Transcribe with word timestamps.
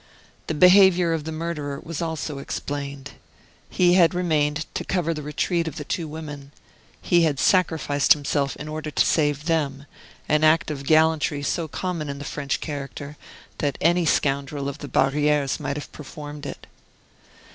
The 0.47 0.55
behavior 0.55 1.13
of 1.13 1.25
the 1.25 1.31
murderer 1.31 1.79
was 1.79 2.01
also 2.01 2.39
explained. 2.39 3.11
He 3.69 3.93
had 3.93 4.15
remained 4.15 4.65
to 4.73 4.83
cover 4.83 5.13
the 5.13 5.21
retreat 5.21 5.67
of 5.67 5.75
the 5.75 5.83
two 5.83 6.07
women; 6.07 6.53
he 7.03 7.21
had 7.21 7.39
sacrificed 7.39 8.13
himself 8.13 8.55
in 8.55 8.67
order 8.67 8.89
to 8.89 9.05
save 9.05 9.45
them, 9.45 9.85
an 10.27 10.43
act 10.43 10.71
of 10.71 10.87
gallantry 10.87 11.43
so 11.43 11.67
common 11.67 12.09
in 12.09 12.17
the 12.17 12.25
French 12.25 12.61
character, 12.61 13.15
that 13.59 13.77
any 13.79 14.07
scoundrel 14.07 14.67
of 14.67 14.79
the 14.79 14.87
barrieres 14.87 15.59
might 15.59 15.77
have 15.77 15.91
performed 15.91 16.47
it. 16.47 16.65